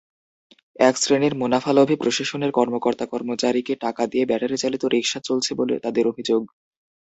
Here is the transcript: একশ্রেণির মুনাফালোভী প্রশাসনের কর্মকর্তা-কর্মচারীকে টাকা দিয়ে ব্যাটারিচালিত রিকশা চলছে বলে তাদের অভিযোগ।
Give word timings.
একশ্রেণির 0.79 1.33
মুনাফালোভী 1.35 1.95
প্রশাসনের 1.95 2.51
কর্মকর্তা-কর্মচারীকে 2.51 3.73
টাকা 3.75 4.03
দিয়ে 4.07 4.25
ব্যাটারিচালিত 4.25 4.83
রিকশা 4.93 5.19
চলছে 5.27 5.51
বলে 5.59 5.75
তাদের 5.85 6.05
অভিযোগ। 6.07 6.41